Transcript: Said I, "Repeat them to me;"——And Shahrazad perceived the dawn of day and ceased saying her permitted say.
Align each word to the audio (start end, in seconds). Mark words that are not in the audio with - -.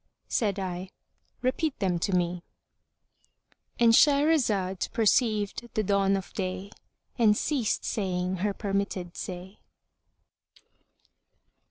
Said 0.29 0.57
I, 0.57 0.89
"Repeat 1.43 1.77
them 1.77 1.99
to 1.99 2.11
me;"——And 2.11 3.93
Shahrazad 3.93 4.91
perceived 4.93 5.69
the 5.75 5.83
dawn 5.83 6.15
of 6.17 6.33
day 6.33 6.71
and 7.19 7.37
ceased 7.37 7.85
saying 7.85 8.37
her 8.37 8.51
permitted 8.55 9.15
say. 9.15 9.59